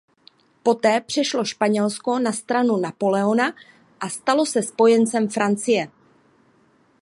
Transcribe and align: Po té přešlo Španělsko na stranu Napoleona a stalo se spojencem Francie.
Po 0.63 0.73
té 0.73 1.01
přešlo 1.01 1.45
Španělsko 1.45 2.19
na 2.19 2.31
stranu 2.31 2.77
Napoleona 2.77 3.53
a 3.99 4.09
stalo 4.09 4.45
se 4.45 4.61
spojencem 4.63 5.27
Francie. 5.29 5.91